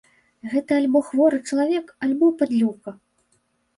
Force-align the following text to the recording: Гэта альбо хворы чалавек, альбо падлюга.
Гэта 0.53 0.71
альбо 0.81 1.01
хворы 1.09 1.39
чалавек, 1.51 1.93
альбо 2.07 2.25
падлюга. 2.41 2.91